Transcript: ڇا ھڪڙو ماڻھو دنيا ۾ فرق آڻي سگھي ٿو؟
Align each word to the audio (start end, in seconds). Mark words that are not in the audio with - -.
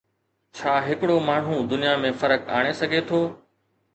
ڇا 0.55 0.73
ھڪڙو 0.87 1.17
ماڻھو 1.27 1.55
دنيا 1.71 1.93
۾ 2.03 2.09
فرق 2.21 2.41
آڻي 2.57 2.73
سگھي 2.79 3.01
ٿو؟ 3.09 3.21